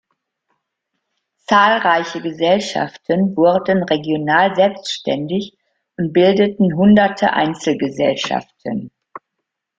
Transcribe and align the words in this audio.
Zahlreiche 1.47 2.21
Gesellschaften 2.23 3.37
wurden 3.37 3.83
regional 3.83 4.55
selbständig 4.55 5.55
und 5.95 6.11
bildeten 6.11 6.73
hunderte 6.73 7.33
Einzelgesellschaften. 7.33 8.89